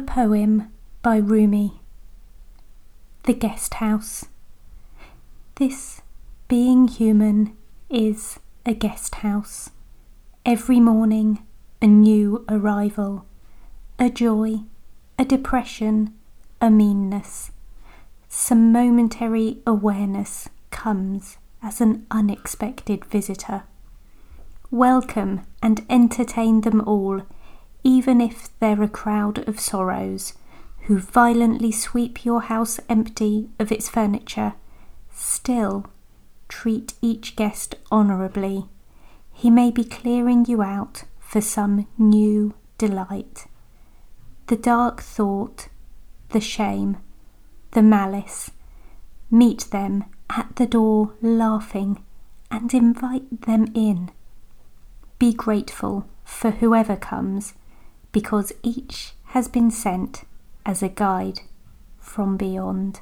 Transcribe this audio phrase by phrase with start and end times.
[0.00, 0.72] poem
[1.02, 1.80] by Rumi.
[3.24, 4.26] The Guest House.
[5.56, 6.00] This
[6.48, 7.56] being human
[7.90, 9.70] is a guest house.
[10.46, 11.44] Every morning,
[11.80, 13.26] a new arrival,
[13.98, 14.60] a joy,
[15.18, 16.14] a depression,
[16.60, 17.50] a meanness.
[18.28, 23.64] Some momentary awareness comes as an unexpected visitor.
[24.70, 27.22] Welcome and entertain them all
[27.84, 30.34] even if they're a crowd of sorrows
[30.82, 34.54] who violently sweep your house empty of its furniture,
[35.14, 35.86] still
[36.48, 38.66] treat each guest honourably.
[39.32, 43.46] He may be clearing you out for some new delight.
[44.48, 45.68] The dark thought,
[46.30, 46.98] the shame,
[47.72, 48.50] the malice,
[49.30, 52.02] meet them at the door laughing
[52.50, 54.10] and invite them in.
[55.18, 57.54] Be grateful for whoever comes
[58.12, 60.24] because each has been sent
[60.64, 61.40] as a guide
[61.98, 63.00] from beyond.